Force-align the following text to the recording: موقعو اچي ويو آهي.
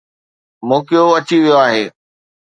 موقعو 0.67 1.07
اچي 1.17 1.37
ويو 1.41 1.55
آهي. 1.65 1.83